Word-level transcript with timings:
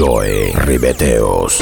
Joe 0.00 0.54
Ribeteos. 0.64 1.60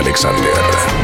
DJ 0.00 1.01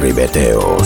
ribeteos. 0.00 0.82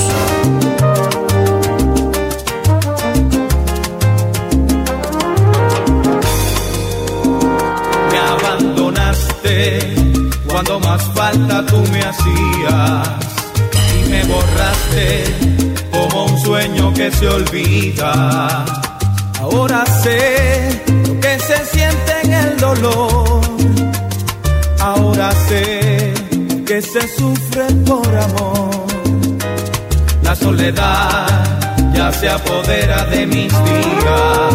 Me 8.11 8.19
abandonaste 8.19 9.95
cuando 10.47 10.81
más 10.81 11.03
falta 11.15 11.65
tú 11.67 11.79
me 11.93 12.01
hacías 12.01 13.09
y 13.97 14.11
me 14.11 14.25
borraste 14.25 15.25
como 15.91 16.27
un 16.27 16.41
sueño 16.41 16.95
que 16.95 17.11
se 17.11 17.29
olvida. 17.29 18.65
Ahora 19.41 19.85
sé 20.03 20.83
lo 21.07 21.21
que 21.21 21.39
se 21.39 21.65
siente 21.67 22.13
en 22.25 22.33
el 22.33 22.57
dolor. 22.59 23.41
Ahora 24.81 25.33
sé 25.49 26.15
que 26.67 26.83
se 26.83 27.01
sufre 27.17 27.67
por 27.87 28.09
amor. 28.17 28.96
Soledad 30.41 31.27
ya 31.95 32.13
se 32.13 32.29
apodera 32.29 33.05
de 33.07 33.27
mis 33.27 33.53
días 33.53 34.55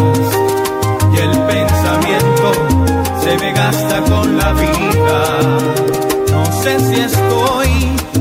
y 1.12 1.18
el 1.18 1.38
pensamiento 1.46 2.52
se 3.22 3.36
me 3.38 3.52
gasta 3.52 4.00
con 4.02 4.38
la 4.38 4.52
vida. 4.52 5.38
No 6.30 6.44
sé 6.62 6.78
si 6.80 7.00
estoy 7.00 7.68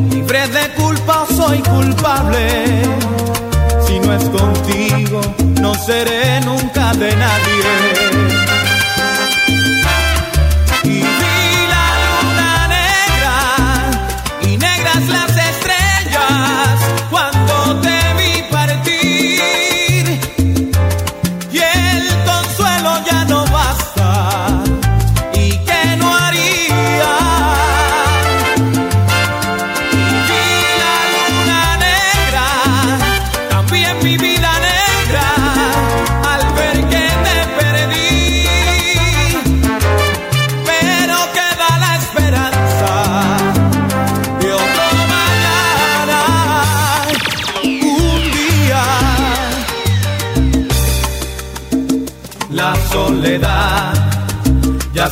libre 0.09 0.47
de 0.47 0.69
culpa 0.75 1.23
o 1.23 1.33
soy 1.33 1.59
culpable. 1.59 2.83
Si 3.85 3.99
no 3.99 4.13
es 4.13 4.23
contigo, 4.25 5.21
no 5.61 5.73
seré 5.75 6.41
nunca 6.41 6.93
de 6.93 7.15
nadie. 7.15 7.60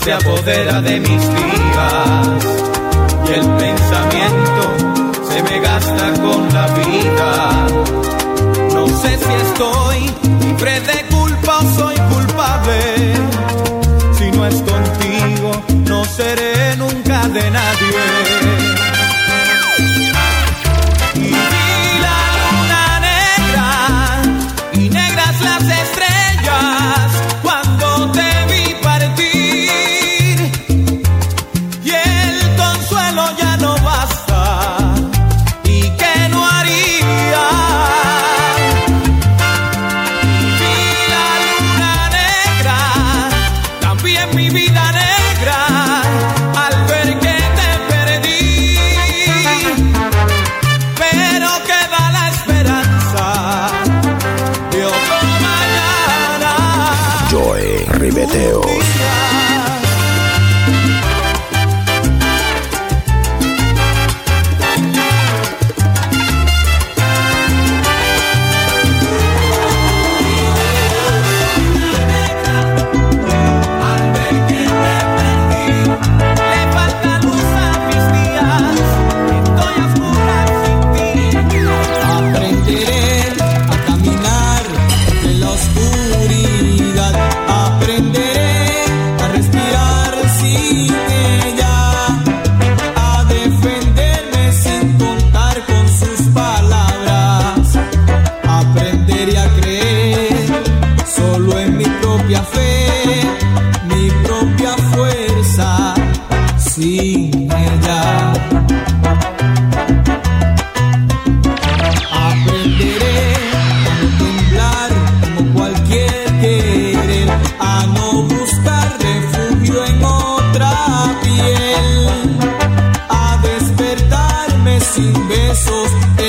Se 0.10 0.14
apodera 0.14 0.82
de 0.82 1.00
mis 1.02 1.22
días 1.22 2.46
y 3.28 3.34
el 3.34 3.48
pensamiento 3.64 4.64
se 5.30 5.44
me 5.44 5.60
gasta 5.60 6.14
con 6.24 6.52
la 6.52 6.66
vida. 6.80 7.68
No 8.74 8.88
sé 8.88 9.20
si 9.20 9.34
estoy 9.46 10.00
libre 10.48 10.80
de 10.80 11.06
culpa 11.16 11.60
o 11.60 11.76
soy 11.78 11.96
culpable. 11.96 13.14
Si 14.18 14.32
no 14.32 14.48
es 14.48 14.56
contigo, 14.56 15.52
no 15.88 16.04
seré 16.06 16.76
nunca 16.78 17.28
de 17.28 17.52
nadie. 17.52 18.39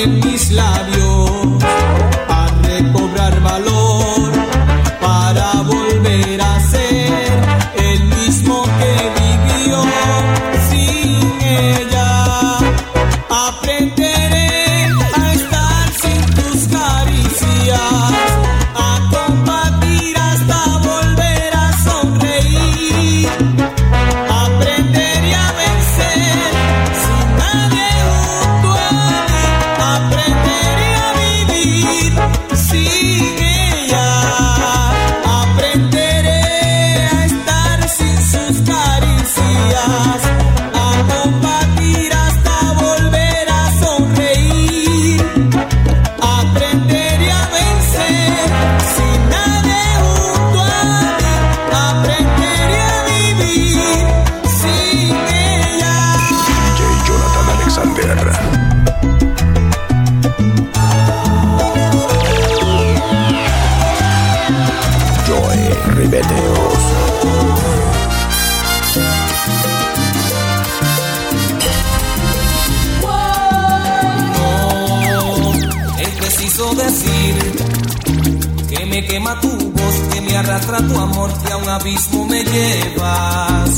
en 0.03 0.21
mis 0.21 0.51
labios. 0.51 1.10
quiso 76.61 76.75
decir 76.75 77.37
que 78.69 78.87
me 78.87 79.07
quema 79.07 79.41
tu 79.41 79.49
voz, 79.49 79.95
que 80.13 80.21
me 80.21 80.37
arrastra 80.37 80.79
tu 80.79 80.99
amor, 80.99 81.33
que 81.43 81.53
a 81.53 81.57
un 81.57 81.69
abismo 81.69 82.27
me 82.27 82.45
llevas. 82.45 83.71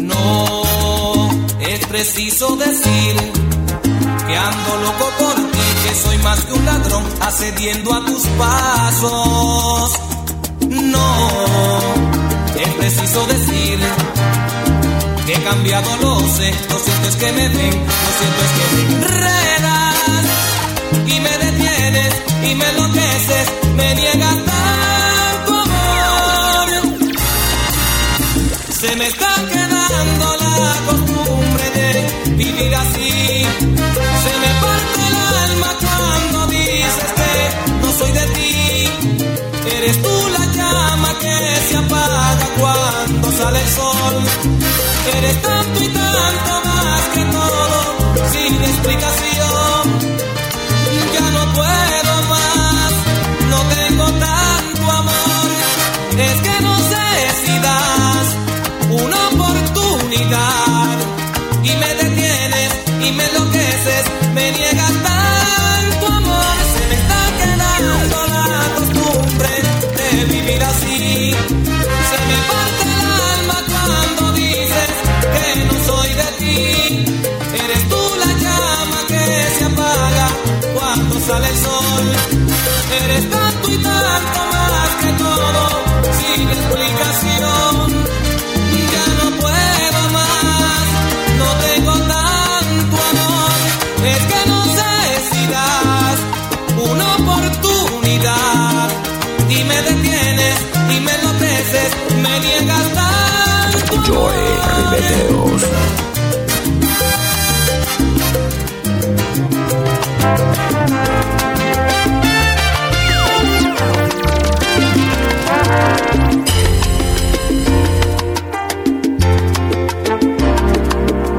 No, 0.00 1.30
es 1.60 1.86
preciso 1.86 2.56
decir 2.56 3.14
que 4.26 4.36
ando 4.36 4.76
loco 4.82 5.10
por 5.18 5.34
ti, 5.34 5.66
que 5.86 5.94
soy 5.94 6.18
más 6.18 6.40
que 6.40 6.52
un 6.54 6.64
ladrón, 6.64 7.04
accediendo 7.20 7.94
a 7.94 8.04
tus 8.04 8.22
pasos. 8.38 9.92
No, 10.68 11.78
es 12.58 12.68
preciso 12.78 13.26
decir 13.26 13.78
que 15.26 15.34
he 15.34 15.42
cambiado, 15.42 15.96
lo 16.02 16.18
sé, 16.20 16.52
lo 16.68 16.78
siento 16.78 17.08
es 17.08 17.16
que 17.16 17.32
me 17.32 17.48
ven, 17.48 17.70
lo 17.70 18.10
siento 18.18 18.42
es 18.44 18.52
que 18.58 18.98
me 18.98 19.53
y 22.42 22.54
me 22.54 22.68
enloqueces, 22.70 23.46
me 23.76 23.94
niegas 23.94 24.36
tanto 24.44 25.52
amor. 25.60 26.68
Se 28.80 28.96
me 28.96 29.06
está 29.06 29.34
quedando 29.52 30.36
la 30.44 30.74
costumbre 30.88 31.70
de 31.78 31.88
vivir 32.36 32.74
así. 32.74 33.46
Se 34.24 34.32
me 34.42 34.50
parte 34.64 35.00
el 35.08 35.16
alma 35.46 35.70
cuando 35.84 36.46
dices 36.48 37.10
que 37.18 37.32
no 37.82 37.92
soy 37.98 38.12
de 38.12 38.26
ti. 38.36 38.54
Eres 39.76 40.02
tú 40.02 40.28
la 40.36 40.44
llama 40.52 41.10
que 41.20 41.36
se 41.68 41.76
apaga 41.76 42.38
cuando 42.60 43.32
sale 43.32 43.60
el 43.60 43.68
sol. 43.68 44.14
Eres 45.18 45.42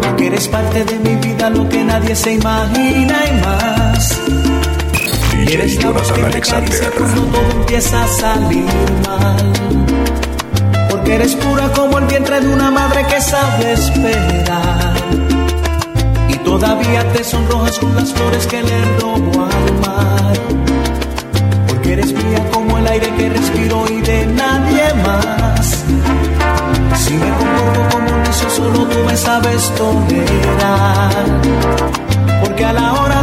Porque 0.01 0.27
eres 0.27 0.47
parte 0.47 0.85
de 0.85 0.99
mi 0.99 1.15
vida, 1.15 1.49
lo 1.49 1.67
que 1.67 1.83
nadie 1.83 2.15
se 2.15 2.33
imagina 2.33 3.17
y 3.27 3.41
más. 3.41 4.19
Y 5.45 5.53
eres 5.53 5.83
la 5.83 5.91
voz 5.91 6.11
que 6.11 6.21
me 6.21 6.27
acaricia 6.27 6.91
cuando 6.97 7.21
todo 7.23 7.51
empieza 7.51 8.03
a 8.03 8.07
salir 8.07 8.65
mal. 9.05 9.53
Porque 11.05 11.17
eres 11.17 11.35
pura 11.35 11.71
como 11.71 11.99
el 11.99 12.05
vientre 12.05 12.41
de 12.41 12.47
una 12.47 12.71
madre 12.71 13.05
que 13.05 13.21
sabe 13.21 13.73
esperar. 13.73 14.95
Y 16.27 16.33
todavía 16.37 17.07
te 17.13 17.23
sonrojas 17.23 17.77
con 17.77 17.95
las 17.95 18.11
flores 18.11 18.47
que 18.47 18.63
le 18.63 18.99
robo 18.99 19.43
al 19.43 19.73
mar. 19.81 20.33
Porque 21.67 21.93
eres 21.93 22.11
mía 22.11 22.49
como 22.51 22.79
el 22.79 22.87
aire 22.87 23.13
que 23.17 23.29
respiro 23.29 23.85
y 23.87 24.01
de 24.01 24.25
nadie 24.25 24.93
más. 25.05 25.85
Si 26.97 27.13
me 27.13 27.29
comporto 27.37 27.87
como 27.91 28.11
un 28.11 28.23
necio, 28.23 28.49
solo 28.49 28.87
tú 28.87 28.97
me 29.05 29.15
sabes 29.15 29.71
tolerar. 29.75 31.13
Porque 32.43 32.65
a 32.65 32.73
la 32.73 32.93
hora, 32.93 33.14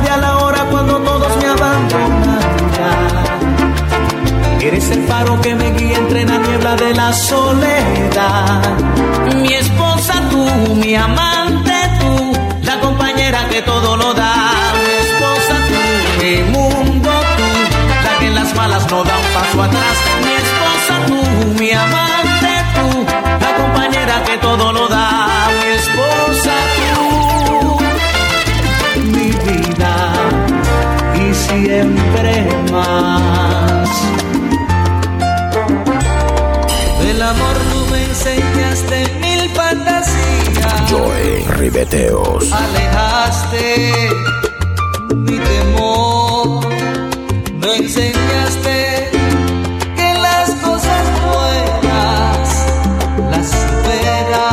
eres 4.82 4.96
el 4.96 5.06
faro 5.06 5.40
que 5.40 5.54
me 5.54 5.70
guía 5.72 5.96
entre 5.98 6.24
la 6.24 6.38
niebla 6.38 6.76
de 6.76 6.94
la 6.94 7.12
soledad. 7.12 8.62
Mi 9.36 9.52
esposa 9.54 10.14
tú, 10.30 10.74
mi 10.74 10.94
amante 10.94 11.72
tú, 12.00 12.32
la 12.62 12.80
compañera 12.80 13.48
que 13.48 13.62
todo 13.62 13.96
lo 13.96 14.14
da. 14.14 14.34
Mi 14.84 14.92
esposa 15.06 15.54
tú, 15.68 16.24
mi 16.24 16.36
mundo 16.52 17.10
tú, 17.36 17.48
la 18.04 18.18
que 18.18 18.26
en 18.26 18.34
las 18.34 18.54
malas 18.54 18.90
no 18.90 19.04
da 19.04 19.14
un 19.18 19.28
paso 19.34 19.62
atrás. 19.62 19.96
Mi 20.24 20.32
esposa 20.44 20.94
tú, 21.06 21.20
mi 21.60 21.70
amante 21.72 22.52
tú, 22.74 23.06
la 23.40 23.56
compañera 23.56 24.22
que 24.24 24.38
todo 24.38 24.72
lo 24.72 24.88
da. 24.88 25.28
Mi 25.60 25.70
esposa 25.80 26.54
tú, 26.76 27.00
mi 29.12 29.30
vida 29.46 29.94
y 31.14 31.34
siempre 31.34 32.46
más. 32.72 33.61
Enseñaste 38.12 38.98
mil 39.20 39.48
fantasías. 39.50 40.90
Joe 40.90 41.44
Ribeteos. 41.56 42.52
alejaste 42.52 44.10
mi 45.16 45.38
temor, 45.38 46.68
me 47.60 47.76
enseñaste 47.76 49.10
que 49.96 50.14
las 50.26 50.50
cosas 50.66 51.04
buenas 51.32 52.48
las 53.30 53.46
supera 53.50 54.48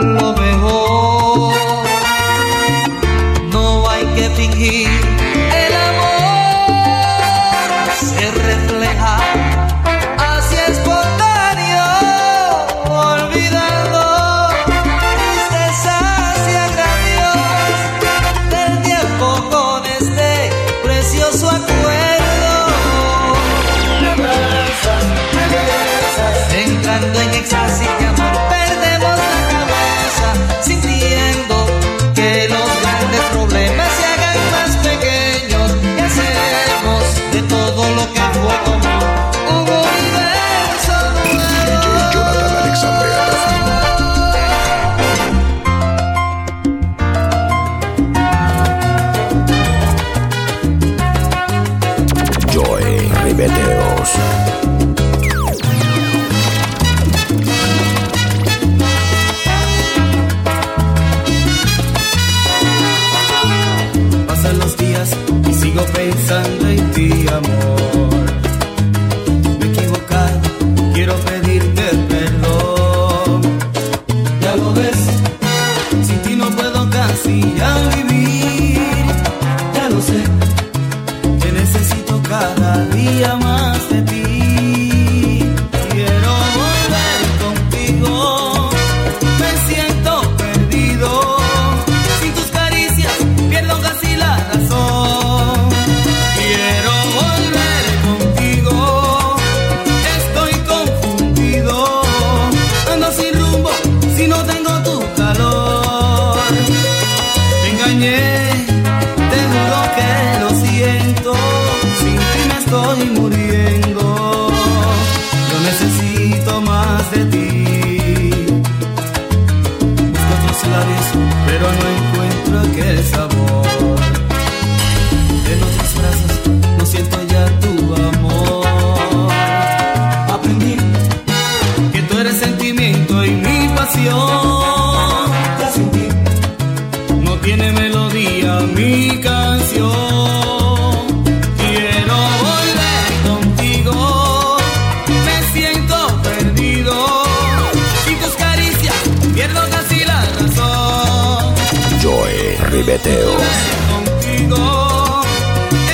lo 0.00 0.32
mejor. 0.44 1.54
No 3.50 3.90
hay 3.90 4.04
que 4.16 4.30
fingir 4.38 4.88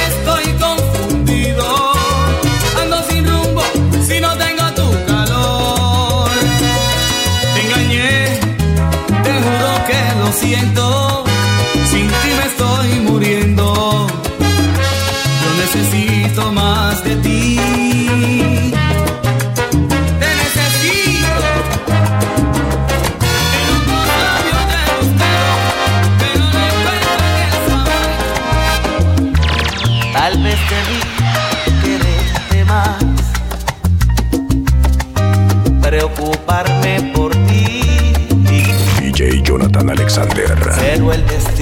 Estoy 0.08 0.44
confundido, 0.58 1.92
ando 2.80 3.02
sin 3.08 3.26
rumbo, 3.26 3.62
si 4.06 4.20
no 4.20 4.36
tengo 4.36 4.64
tu 4.74 4.88
calor, 5.06 6.30
te 7.54 7.60
engañé, 7.64 8.40
te 9.24 9.32
juro 9.44 9.70
que 9.88 10.00
lo 10.20 10.32
siento. 10.32 11.24
Sin 11.90 12.08
ti 12.08 12.30
me 12.38 12.46
estoy 12.46 12.88
muriendo, 13.08 14.06
yo 15.42 15.48
necesito 15.60 16.52
más. 16.52 16.75
Inglaterra. 40.28 40.74
Cero 40.78 41.12
el. 41.12 41.20
Este 41.30 41.55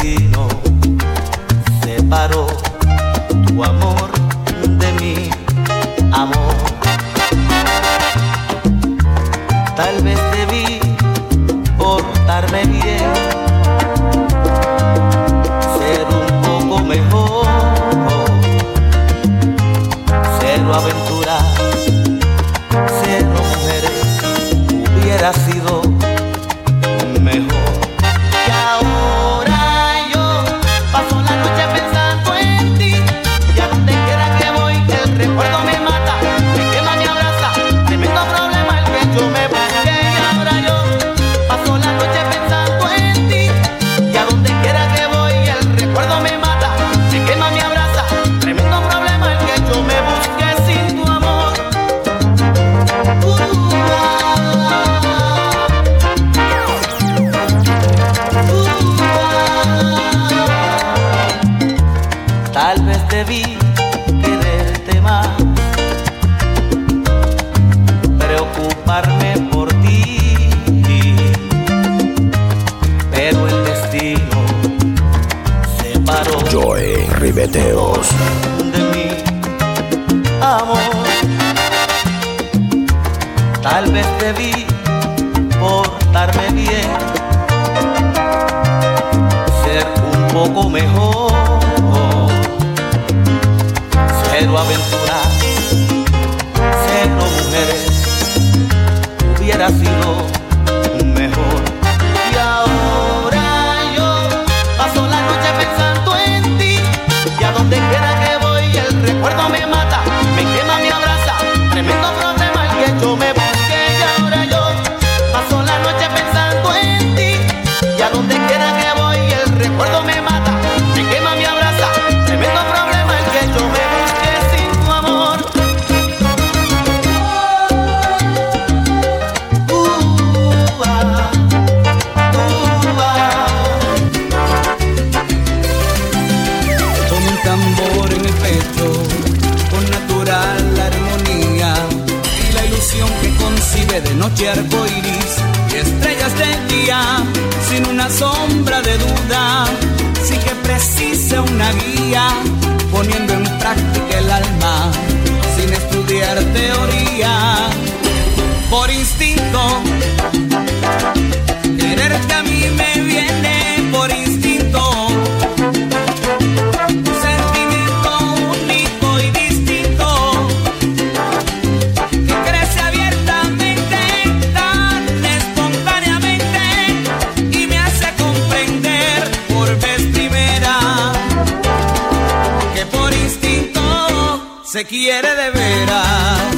se 184.75 184.85
quiere 184.87 185.29
de 185.37 185.51
veras. 185.53 186.57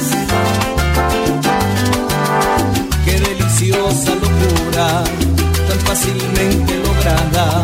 Qué 3.05 3.11
deliciosa 3.11 4.11
locura, 4.15 5.03
tan 5.67 5.79
fácilmente 5.85 6.73
lograda. 6.87 7.63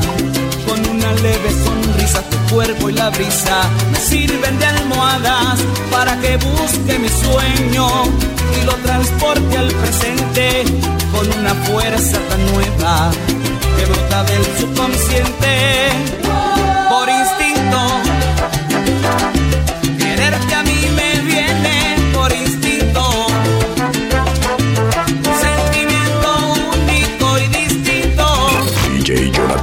Con 0.68 0.80
una 0.96 1.12
leve 1.26 1.50
sonrisa 1.66 2.22
tu 2.30 2.38
cuerpo 2.54 2.88
y 2.88 2.94
la 2.94 3.10
brisa 3.10 3.64
me 3.92 3.98
sirven 3.98 4.60
de 4.60 4.66
almohadas 4.68 5.60
para 5.90 6.16
que 6.22 6.38
busque 6.38 7.00
mi 7.00 7.10
sueño 7.10 7.88
y 8.56 8.66
lo 8.68 8.74
transporte 8.74 9.58
al 9.58 9.72
presente 9.72 10.66
con 11.14 11.26
una 11.40 11.56
fuerza 11.66 12.20
tan 12.30 12.46
nueva 12.54 13.10
que 13.76 13.86
brota 13.86 14.24
del 14.26 14.46
subconsciente 14.60 15.90
por 16.92 17.10
instinto 17.10 18.03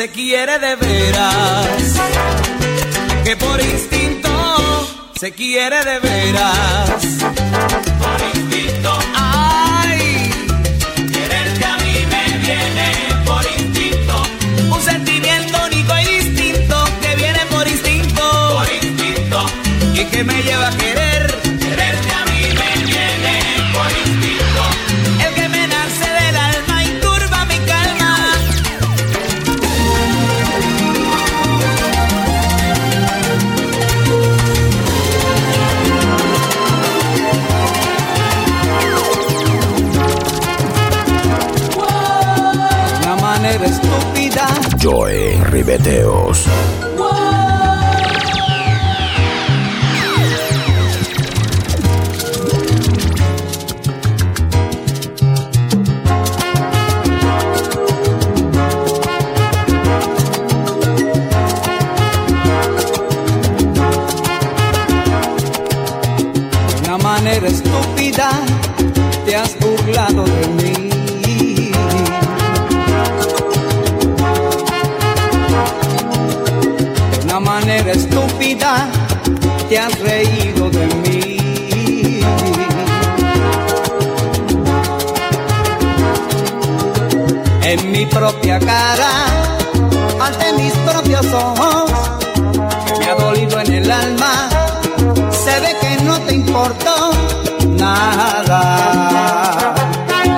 se 0.00 0.08
quiere 0.08 0.58
de 0.58 0.76
veras, 0.76 1.66
que 3.22 3.36
por 3.36 3.60
instinto 3.60 4.30
se 5.14 5.30
quiere 5.32 5.84
de 5.84 5.98
veras, 5.98 6.88
por 8.00 8.18
instinto. 8.34 8.98
Ay, 9.14 10.30
quererte 11.12 11.64
a 11.66 11.76
mí 11.76 12.06
me 12.14 12.38
viene 12.38 12.88
por 13.26 13.44
instinto, 13.44 14.22
un 14.74 14.82
sentimiento 14.82 15.58
único 15.66 15.94
e 15.94 16.02
y 16.02 16.06
distinto 16.22 16.76
que 17.02 17.16
viene 17.16 17.40
por 17.50 17.68
instinto, 17.68 18.22
por 18.54 18.72
instinto. 18.72 19.46
Y 19.92 20.04
que 20.06 20.24
me 20.24 20.42
lleva 20.42 20.68
a 20.68 20.76
querer 20.78 21.39
Joe 44.82 45.38
Ribeteos. 45.50 46.46
Una 66.84 66.96
manera 66.96 67.46
estúpida 67.48 68.30
te 69.26 69.36
has 69.36 69.58
burlado 69.60 70.24
de 70.24 70.48
mí. 70.48 70.79
Manera 77.60 77.92
estúpida 77.92 78.88
te 79.68 79.78
has 79.78 79.98
reído 80.00 80.70
de 80.70 80.86
mí. 81.02 82.20
En 87.62 87.92
mi 87.92 88.06
propia 88.06 88.58
cara, 88.58 89.12
ante 90.20 90.52
mis 90.54 90.72
propios 90.88 91.26
ojos, 91.32 91.92
me 92.98 93.04
ha 93.10 93.14
dolido 93.14 93.60
en 93.60 93.72
el 93.72 93.90
alma 93.90 94.48
se 95.30 95.60
ve 95.60 95.76
que 95.80 96.02
no 96.04 96.18
te 96.20 96.34
importó 96.34 97.12
nada. 97.76 98.64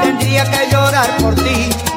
Tendría 0.02 0.44
que 0.50 0.70
llorar 0.70 1.16
por 1.18 1.35
ti 1.37 1.91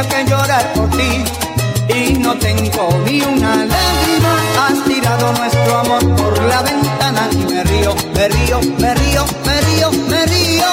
Tendría 0.00 0.24
que 0.24 0.30
llorar 0.30 0.72
por 0.72 0.88
ti 0.92 1.24
y 1.94 2.12
no 2.14 2.34
tengo 2.38 2.88
ni 3.04 3.20
una 3.20 3.66
lágrima. 3.66 4.34
Has 4.66 4.82
tirado 4.84 5.30
nuestro 5.34 5.78
amor 5.78 6.16
por 6.16 6.42
la 6.42 6.62
ventana 6.62 7.28
y 7.32 7.36
me 7.52 7.62
río, 7.64 7.94
me 8.14 8.28
río, 8.28 8.60
me 8.78 8.94
río, 8.94 9.24
me 9.44 9.60
río, 9.60 9.90
me 10.08 10.24
río. 10.24 10.64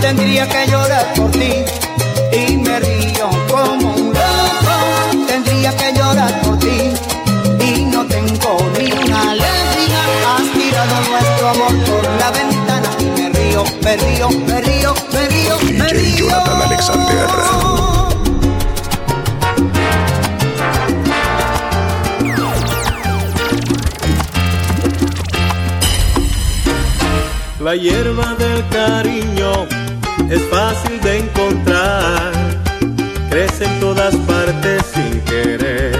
Tendría 0.00 0.48
que 0.48 0.66
llorar 0.66 1.14
por 1.14 1.30
ti 1.30 1.52
y 2.32 2.56
me 2.56 2.80
río 2.80 3.30
como 3.48 3.94
un 3.94 4.12
loco. 4.12 5.26
Tendría 5.28 5.76
que 5.76 5.92
llorar 5.92 6.40
por 6.40 6.58
ti 6.58 6.90
y 7.64 7.84
no 7.84 8.06
tengo 8.06 8.56
ni 8.76 8.90
una 8.90 9.36
lágrima. 9.36 10.02
Has 10.34 10.50
tirado 10.52 10.94
nuestro 11.08 11.48
amor 11.48 11.74
por 11.84 12.10
la 12.18 12.30
ventana 12.32 12.90
y 12.98 13.04
me 13.04 13.30
río, 13.30 13.64
me 13.82 13.96
río, 13.96 14.30
me 14.30 14.60
río, 14.62 14.69
Alexander. 16.80 17.28
La 27.60 27.76
hierba 27.76 28.34
del 28.36 28.66
cariño 28.68 29.66
es 30.30 30.42
fácil 30.50 30.98
de 31.02 31.18
encontrar, 31.18 32.32
crece 33.28 33.66
en 33.66 33.80
todas 33.80 34.16
partes 34.16 34.82
sin 34.94 35.20
querer. 35.22 35.98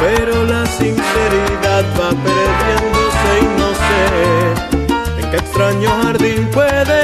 Pero 0.00 0.44
la 0.44 0.64
sinceridad 0.66 1.84
va 2.00 2.10
perdiéndose 2.28 3.30
y 3.42 3.46
no 3.60 3.68
sé 3.84 5.22
en 5.22 5.30
qué 5.30 5.36
extraño 5.36 5.90
jardín 6.02 6.48
puede 6.52 7.03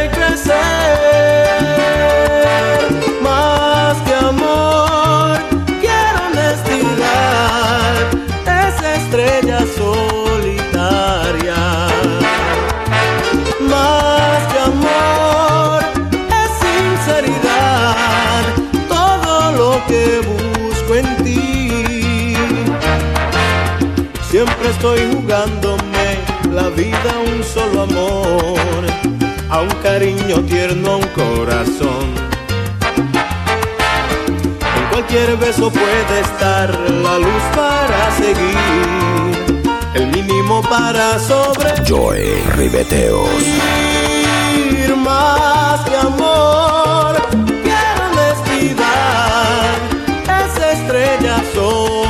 vida 26.76 27.12
un 27.26 27.42
solo 27.42 27.82
amor, 27.82 28.86
a 29.48 29.60
un 29.60 29.70
cariño 29.82 30.42
tierno, 30.42 30.92
a 30.92 30.96
un 30.96 31.06
corazón. 31.08 32.14
En 34.76 34.84
cualquier 34.90 35.36
beso 35.36 35.70
puede 35.70 36.20
estar 36.20 36.68
la 36.88 37.18
luz 37.18 37.42
para 37.54 38.10
seguir, 38.16 38.56
el 39.94 40.06
mínimo 40.08 40.62
para 40.62 41.18
sobrevivir 41.18 41.84
Joe 41.88 42.42
Ribeteos. 42.56 43.28
más 44.96 45.80
que 45.88 45.96
amor, 45.96 47.16
quiero 47.64 48.00
honestidad, 48.12 49.74
esa 50.24 50.72
estrella 50.72 51.42
solitaria. 51.54 52.09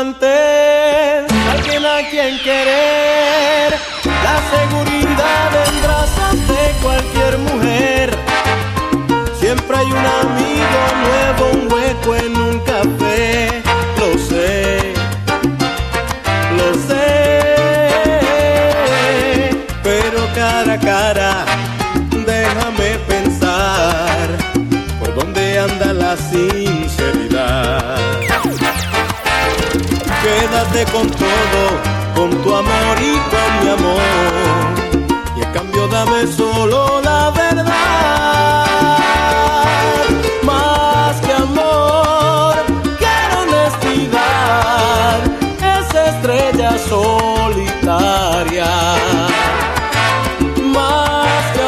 Alguien 0.00 1.84
a 1.84 2.08
quien 2.08 2.38
querer, 2.44 3.74
la 4.04 4.38
seguridad 4.56 5.66
en 5.66 5.82
brazos 5.82 6.34
de 6.46 6.72
cualquier 6.80 7.38
mujer. 7.38 8.16
Siempre 9.40 9.76
hay 9.76 9.86
un 9.86 10.06
amigo 10.22 10.80
nuevo, 11.02 11.50
un 11.52 11.72
hueco 11.72 12.14
en 12.14 12.36
un 12.36 12.60
café, 12.60 13.62
Con 30.78 31.10
todo, 31.10 31.80
con 32.14 32.30
tu 32.30 32.54
amor 32.54 32.96
y 33.00 33.18
con 33.32 33.64
mi 33.64 33.68
amor. 33.68 34.00
Y 35.36 35.42
a 35.42 35.50
cambio 35.52 35.88
dame 35.88 36.24
solo 36.28 37.00
la 37.02 37.30
verdad. 37.30 37.66
Más 40.44 41.20
que 41.20 41.32
amor, 41.32 42.54
quiero 42.96 43.40
honestidad. 43.42 45.18
Esa 45.58 46.06
estrella 46.10 46.78
solitaria. 46.88 48.70
Más 50.62 51.42
que 51.54 51.62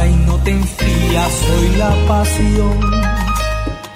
y 0.00 0.16
no 0.26 0.36
te 0.38 0.50
enfría. 0.50 1.28
Soy 1.46 1.76
la 1.76 1.94
pasión 2.08 2.78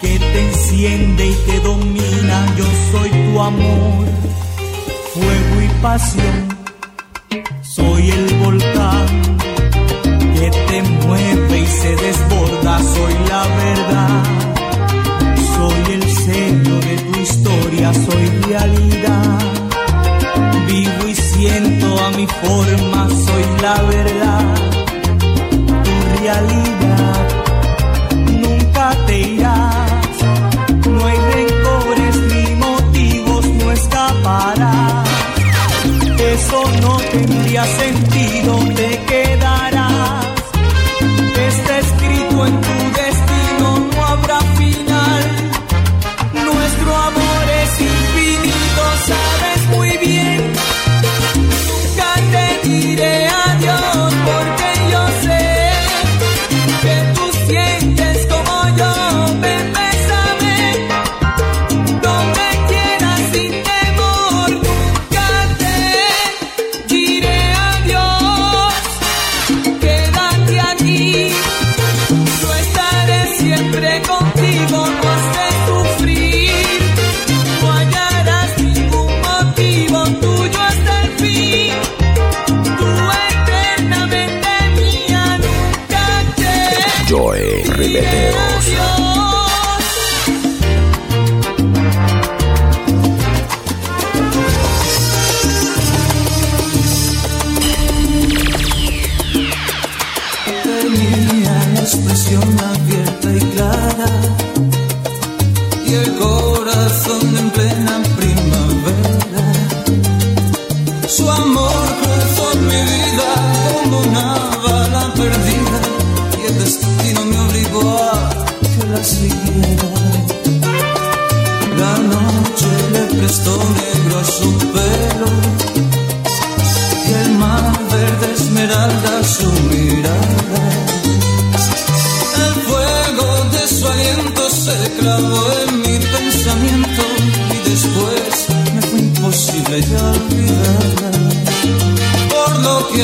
que 0.00 0.18
te 0.18 0.40
enciende 0.48 1.26
y 1.26 1.35
te 1.46 1.61
domina. 1.61 2.37
Yo 2.59 2.64
soy 2.92 3.11
tu 3.11 3.40
amor, 3.40 4.04
fuego 5.14 5.54
y 5.64 5.68
pasión. 5.82 6.56
Soy 7.62 8.11
el 8.11 8.35
volcán 8.44 9.06
que 10.38 10.50
te 10.68 10.82
mueve 11.06 11.61
y 11.61 11.66
se 11.66 11.96
desborda. 11.96 12.78
Soy 12.94 13.14
la 13.28 13.42
verdad. 13.64 14.22
Soy 15.56 15.94
el 15.94 16.04
sello 16.24 16.76
de 16.80 16.96
tu 17.06 17.20
historia, 17.20 17.92
soy 17.94 18.24
realidad. 18.48 19.38
Vivo 20.66 21.09
y 21.09 21.14
siento 21.14 21.87
a 22.04 22.11
mi 22.11 22.26
forma, 22.26 22.86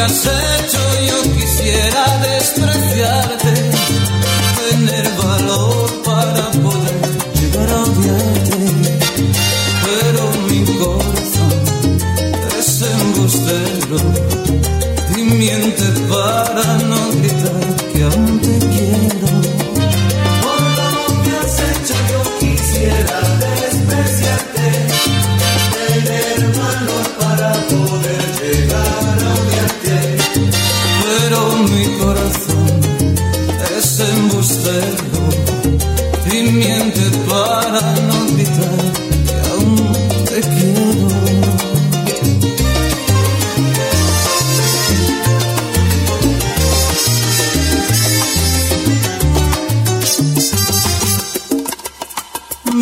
has 0.03 0.27
hecho 0.27 0.81
yo 1.07 1.37
quisiera 1.37 2.19
despreciarte, 2.19 3.42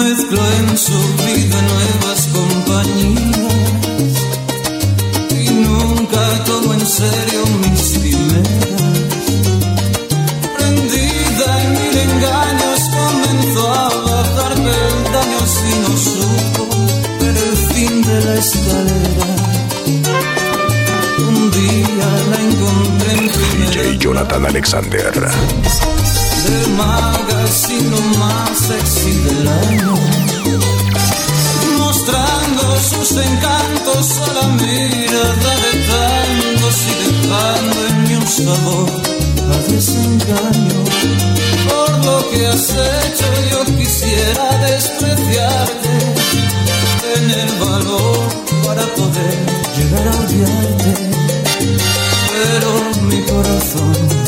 Mezcló 0.03 0.41
en 0.59 0.79
su 0.79 0.93
vida 0.93 1.61
nuevas 1.61 2.29
compañías 2.33 4.15
y 5.31 5.51
nunca 5.51 6.45
tomó 6.47 6.73
en 6.73 6.87
serio 6.87 7.45
mis 7.61 7.99
quimeras. 7.99 8.49
Prendida 10.57 11.63
en 11.63 11.71
mil 11.73 11.97
engaños 11.99 12.81
comenzó 12.99 13.73
a 13.73 13.89
bajar 14.09 14.55
peldaños 14.55 15.51
y 15.69 15.75
no 15.83 15.93
supo 15.99 16.63
ver 17.21 17.37
el 17.37 17.57
fin 17.75 18.03
de 18.03 18.17
la 18.25 18.35
escalera. 18.37 19.29
Un 21.29 21.51
día 21.51 22.09
la 22.31 22.39
encontré 22.49 23.11
en 23.13 23.25
DJ 23.71 23.99
Jonathan 23.99 24.47
Alexander. 24.47 25.13
Del 26.45 26.73
magazine 26.75 28.01
más 28.19 28.59
sexy 28.59 29.13
del 29.13 29.49
año 29.49 29.95
Mostrando 31.79 32.81
sus 32.81 33.13
encantos 33.13 34.19
a 34.19 34.33
la 34.35 34.47
mirada 34.49 35.53
de 35.65 35.73
tangos 35.91 36.79
y 36.87 36.95
dejando 37.05 37.87
en 37.89 38.03
mí 38.05 38.15
un 38.15 38.27
sabor 38.27 38.91
a 39.53 39.73
desengaño 39.73 40.85
Por 41.69 42.05
lo 42.05 42.31
que 42.31 42.47
has 42.47 42.71
hecho 42.71 43.27
yo 43.51 43.65
quisiera 43.77 44.57
despreciarte 44.59 45.91
Tener 47.01 47.51
valor 47.59 48.41
para 48.65 48.87
poder 48.95 49.61
llegar 49.77 50.07
a 50.07 50.17
odiarte. 50.21 50.95
Pero 52.33 53.03
mi 53.09 53.21
corazón 53.23 54.20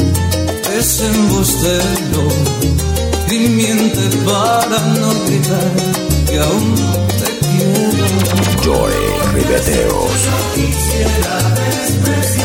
es 0.82 1.00
embustero 1.00 2.22
y 3.30 3.38
miente 3.50 4.00
para 4.24 4.78
no 4.98 5.10
gritar 5.26 5.70
que 6.26 6.38
aún 6.40 6.74
te 7.20 7.30
quiero. 7.46 8.06
Joy 8.64 8.94
Ribeteos. 9.34 10.20
Quisiera 10.56 11.34
despreciarte, 11.54 12.41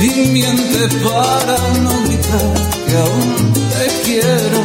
y 0.00 0.28
miente 0.28 0.88
para 1.04 1.56
no 1.80 2.02
gritar 2.04 2.52
que 2.86 2.96
aún 2.96 3.52
te 3.52 3.86
quiero. 4.04 4.60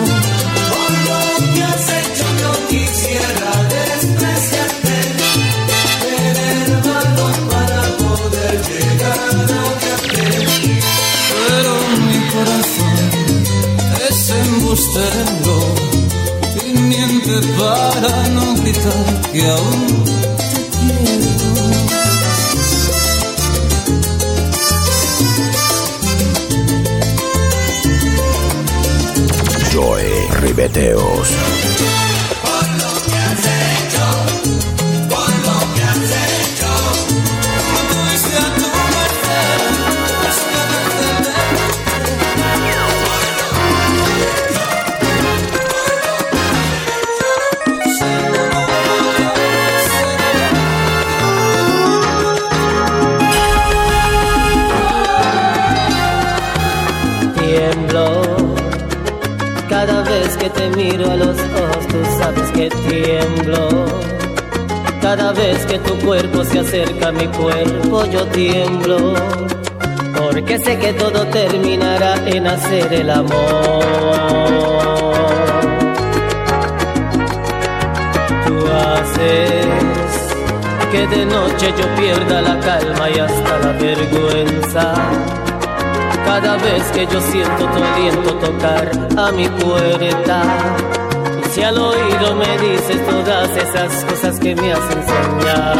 Por 0.71 0.91
lo 1.07 1.53
que 1.53 1.63
has 1.63 1.87
hecho 1.99 2.25
yo 2.41 2.51
quisiera 2.67 3.51
despreciarte, 3.75 4.97
tener 6.01 6.67
valor 6.81 7.35
para 7.49 7.81
poder 7.97 8.61
llegar 8.69 9.19
a 9.19 9.61
pero 11.47 11.73
mi 12.07 12.19
corazón 12.33 12.97
es 14.09 14.29
embustero 14.29 15.57
y 16.65 16.79
miente 16.79 17.35
para 17.57 18.27
no 18.29 18.55
gritar 18.55 19.31
que 19.31 19.49
aún 19.49 20.20
Ribeteos. 30.51 32.00
Que 60.41 60.49
te 60.49 60.69
miro 60.71 61.11
a 61.11 61.15
los 61.15 61.37
ojos, 61.37 61.87
tú 61.87 61.97
sabes 62.17 62.49
que 62.51 62.67
tiemblo. 62.89 63.85
Cada 64.99 65.31
vez 65.33 65.63
que 65.67 65.77
tu 65.77 65.95
cuerpo 65.99 66.43
se 66.43 66.59
acerca 66.59 67.09
a 67.09 67.11
mi 67.11 67.27
cuerpo, 67.27 68.05
yo 68.05 68.25
tiemblo. 68.27 69.13
Porque 70.17 70.57
sé 70.57 70.79
que 70.79 70.93
todo 70.93 71.27
terminará 71.27 72.15
en 72.27 72.47
hacer 72.47 72.91
el 72.91 73.11
amor. 73.11 73.83
Tú 78.47 78.55
haces 78.67 79.67
que 80.91 81.07
de 81.07 81.25
noche 81.25 81.71
yo 81.77 81.87
pierda 82.01 82.41
la 82.41 82.59
calma 82.59 83.09
y 83.11 83.19
hasta 83.19 83.59
la 83.59 83.71
vergüenza. 83.73 85.40
Cada 86.33 86.55
vez 86.55 86.83
que 86.93 87.05
yo 87.07 87.19
siento 87.19 87.65
tu 87.65 87.83
aliento 87.83 88.33
tocar 88.35 88.89
a 89.17 89.31
mi 89.33 89.49
puerta. 89.49 90.43
Y 91.43 91.49
si 91.49 91.61
al 91.61 91.77
oído 91.77 92.35
me 92.35 92.57
dices 92.57 93.05
todas 93.05 93.49
esas 93.57 94.05
cosas 94.05 94.39
que 94.39 94.55
me 94.55 94.71
hacen 94.71 95.03
soñar. 95.09 95.75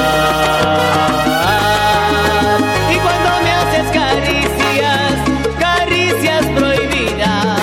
Y 2.91 2.95
cuando 2.97 3.29
me 3.45 3.51
haces 3.59 3.91
caricias, 3.93 5.13
caricias 5.57 6.45
prohibidas, 6.47 7.61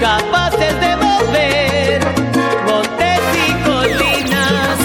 capaces 0.00 0.80
de 0.84 0.96
mover 0.98 2.00
montes 2.64 3.20
y 3.44 3.52
colinas 3.68 4.78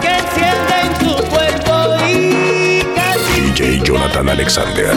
que 0.00 0.08
encienden 0.22 0.88
tu 1.00 1.16
cuerpo 1.30 1.96
y 2.06 2.80
casi 2.94 3.40
DJ 3.40 3.80
Jonathan 3.80 4.28
Alexander. 4.28 4.94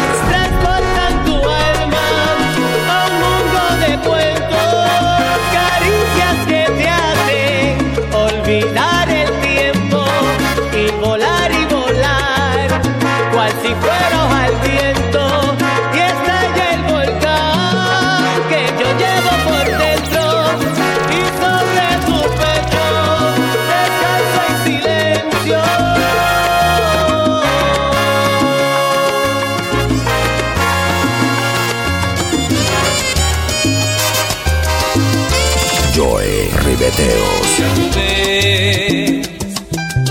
Ribeteos. 36.63 37.47
ves 37.95 39.29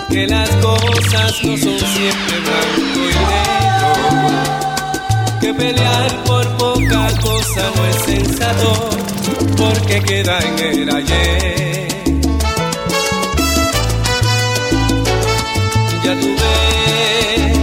que 0.09 0.26
las 0.26 0.51
cosas 0.57 1.45
no 1.45 1.57
son 1.57 1.78
siempre 1.78 2.40
blanco 2.40 3.01
y 3.01 3.16
negro, 3.32 3.92
que 5.40 5.55
pelear 5.55 6.24
por 6.24 6.47
poca 6.57 7.09
cosa 7.20 7.70
no 7.76 7.86
es 7.86 7.97
sensato, 8.05 8.90
porque 9.57 10.03
queda 10.03 10.38
en 10.40 10.59
el 10.59 10.95
ayer. 10.95 11.88
Ya 16.05 16.14
tú 16.20 16.28
ves 16.42 17.59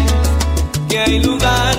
que 0.90 1.00
hay 1.00 1.20
lugar 1.20 1.71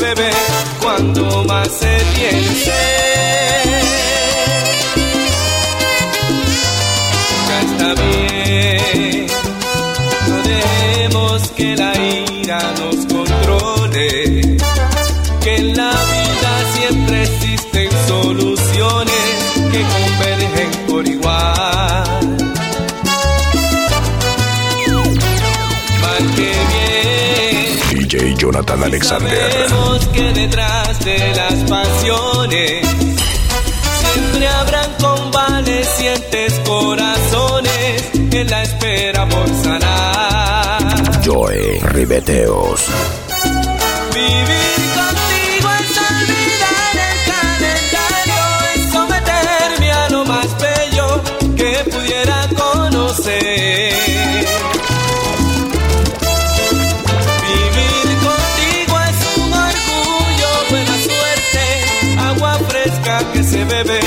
bebe 0.00 0.30
cuando 0.80 1.44
más 1.44 1.68
se 1.68 1.98
tiene. 2.14 2.46
Ya 7.48 7.60
está 7.60 7.94
bien, 8.02 9.26
no 10.28 10.36
dejemos 10.42 11.50
que 11.50 11.76
la 11.76 11.92
ira 11.96 12.60
nos 12.78 13.06
controle, 13.06 14.56
que 15.42 15.56
en 15.56 15.76
la 15.76 15.90
vida 15.90 16.52
siempre 16.74 17.22
existen 17.24 17.90
soluciones 18.08 19.26
que 19.72 19.82
convergen 19.82 20.70
por 20.88 21.06
igual. 21.06 21.49
DJ 28.10 28.34
Jonathan 28.34 28.82
Alexander. 28.82 29.68
Sabemos 29.68 30.04
que 30.08 30.32
detrás 30.32 30.98
de 31.04 31.32
las 31.32 31.54
pasiones 31.70 32.84
siempre 34.00 34.48
habrán 34.48 34.90
convalecientes 35.00 36.54
corazones 36.66 38.10
en 38.32 38.50
la 38.50 38.64
espera 38.64 39.28
por 39.28 39.48
sanar. 39.62 41.20
Ribeteos. 41.92 42.86
Vivir 44.12 44.69
bebe 63.70 64.00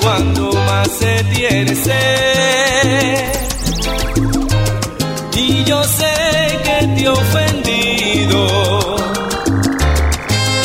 cuando 0.00 0.52
más 0.52 0.88
se 0.88 1.24
tiene 1.34 1.74
sed. 1.74 3.32
Y 5.36 5.64
yo 5.64 5.82
sé 5.84 6.14
que 6.64 6.86
te 6.94 7.02
he 7.04 7.08
ofendido 7.08 8.40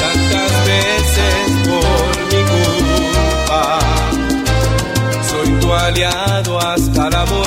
tantas 0.01 0.51
veces 0.71 1.37
por 1.69 2.07
mi 2.31 2.41
culpa. 2.53 3.79
Soy 5.29 5.49
tu 5.59 5.73
aliado 5.73 6.59
hasta 6.59 7.09
la 7.09 7.25
muerte, 7.25 7.44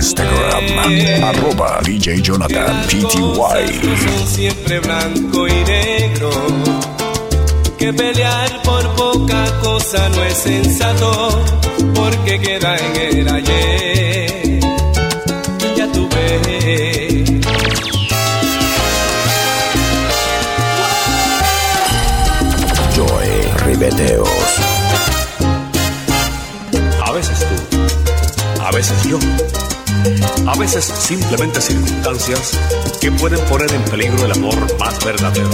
Instagram, 0.00 0.64
arroba 1.22 1.80
DJ 1.84 2.22
Jonathan 2.22 2.86
PTY. 2.86 4.26
siempre 4.26 4.80
blanco 4.80 5.46
y 5.46 5.52
negro. 5.64 6.30
Que 7.78 7.92
pelear 7.92 8.62
por 8.62 8.88
poca 8.96 9.44
cosa 9.62 10.08
no 10.08 10.24
es 10.24 10.38
sensato, 10.38 11.44
porque 11.94 12.40
queda 12.40 12.76
en 12.78 13.18
el 13.18 13.28
ayer. 13.28 14.60
Ya 15.76 15.92
tú 15.92 16.08
ves. 16.08 17.40
Joe 22.96 23.66
Ribeteos. 23.66 24.28
A 27.04 27.12
veces 27.12 27.38
tú, 27.38 28.62
a 28.62 28.70
veces 28.70 29.02
yo, 29.04 29.18
a 30.46 30.58
veces 30.58 30.84
simplemente 30.84 31.60
circunstancias 31.60 32.52
que 33.00 33.10
pueden 33.12 33.40
poner 33.46 33.72
en 33.72 33.82
peligro 33.84 34.24
el 34.24 34.32
amor 34.32 34.78
más 34.78 35.04
verdadero. 35.04 35.50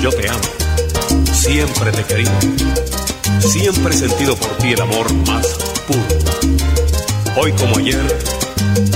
Yo 0.00 0.10
te 0.10 0.28
amo, 0.28 1.32
siempre 1.32 1.92
te 1.92 2.22
he 2.22 2.26
siempre 3.40 3.94
he 3.94 3.98
sentido 3.98 4.36
por 4.36 4.50
ti 4.58 4.72
el 4.72 4.80
amor 4.80 5.12
más 5.26 5.46
puro. 5.86 6.02
Hoy 7.36 7.52
como 7.52 7.78
ayer, 7.78 8.18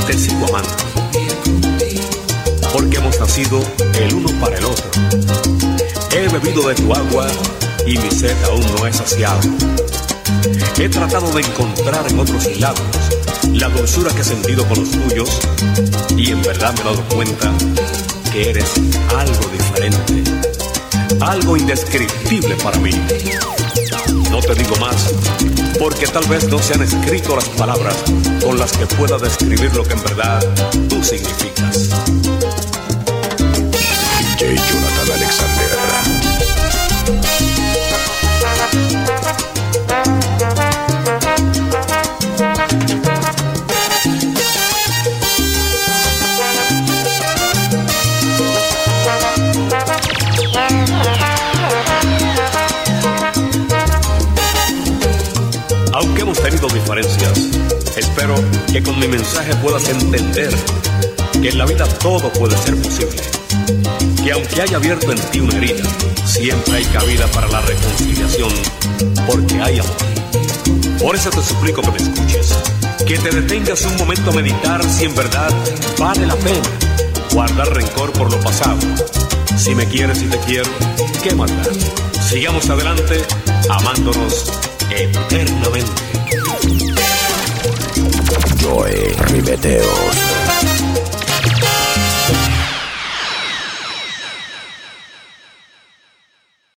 te 0.07 0.13
sigo 0.15 0.47
amando, 0.47 0.77
porque 2.73 2.97
hemos 2.97 3.19
nacido 3.19 3.63
el 3.99 4.15
uno 4.15 4.29
para 4.41 4.59
el 4.59 4.65
otro. 4.65 4.91
He 6.13 6.29
bebido 6.29 6.69
de 6.69 6.75
tu 6.75 6.93
agua 6.93 7.27
y 7.87 7.99
mi 7.99 8.11
sed 8.11 8.37
aún 8.45 8.65
no 8.77 8.87
es 8.87 8.97
saciado. 8.97 9.41
He 10.79 10.89
tratado 10.89 11.31
de 11.33 11.43
encontrar 11.43 12.07
en 12.09 12.19
otros 12.19 12.59
labios 12.59 13.20
la 13.53 13.69
dulzura 13.69 14.13
que 14.13 14.21
he 14.21 14.25
sentido 14.25 14.67
con 14.67 14.81
los 14.81 14.91
tuyos 14.91 15.41
y 16.17 16.31
en 16.31 16.43
verdad 16.43 16.75
me 16.75 16.81
he 16.81 16.85
dado 16.85 17.05
cuenta 17.15 17.53
que 18.33 18.51
eres 18.51 18.73
algo 19.17 19.49
diferente, 19.53 20.23
algo 21.21 21.57
indescriptible 21.57 22.57
para 22.57 22.79
mí. 22.79 22.93
No 24.31 24.41
te 24.41 24.55
digo 24.55 24.77
más, 24.77 25.13
porque 25.79 26.07
tal 26.07 26.27
vez 26.27 26.49
no 26.49 26.59
se 26.59 26.75
han 26.75 26.83
escrito 26.83 27.37
las 27.37 27.49
palabras 27.51 27.97
con 28.45 28.59
las 28.59 28.73
que 28.73 28.87
pueda 28.87 29.19
describir 29.19 29.75
lo 29.75 29.83
que 29.83 29.95
en 29.95 30.03
verdad 30.03 30.41
tú 30.89 31.03
significas. 31.03 31.91
Jonathan 34.41 35.13
Alexander. 35.13 35.60
Diferencias, 56.69 57.49
espero 57.97 58.35
que 58.71 58.83
con 58.83 58.99
mi 58.99 59.09
mensaje 59.09 59.55
puedas 59.57 59.89
entender 59.89 60.55
que 61.41 61.49
en 61.49 61.59
la 61.59 61.65
vida 61.65 61.87
todo 61.87 62.31
puede 62.35 62.57
ser 62.59 62.77
posible. 62.77 63.21
Que 64.23 64.33
aunque 64.33 64.61
haya 64.61 64.77
abierto 64.77 65.11
en 65.11 65.19
ti 65.31 65.41
una 65.41 65.57
herida, 65.57 65.83
siempre 66.25 66.77
hay 66.77 66.85
cabida 66.85 67.27
para 67.29 67.49
la 67.49 67.63
reconciliación, 67.63 68.51
porque 69.27 69.61
hay 69.61 69.81
amor. 69.81 69.97
Por 71.03 71.17
eso 71.17 71.31
te 71.31 71.43
suplico 71.43 71.81
que 71.81 71.91
me 71.93 71.97
escuches, 71.97 72.55
que 73.07 73.19
te 73.19 73.31
detengas 73.31 73.83
un 73.87 73.97
momento 73.97 74.31
a 74.31 74.35
meditar 74.35 74.85
si 74.85 75.07
en 75.07 75.15
verdad 75.15 75.51
vale 75.99 76.27
la 76.27 76.37
pena 76.37 76.69
guardar 77.33 77.75
rencor 77.75 78.13
por 78.13 78.31
lo 78.31 78.39
pasado. 78.41 78.79
Si 79.57 79.75
me 79.75 79.87
quieres 79.87 80.23
y 80.23 80.27
te 80.27 80.39
quiero, 80.41 80.71
¿qué 81.23 81.35
maldad? 81.35 81.73
Sigamos 82.21 82.69
adelante 82.69 83.25
amándonos 83.69 84.53
eternamente. 84.91 86.20
Joe 88.71 89.17
Ribeteos. 89.33 90.30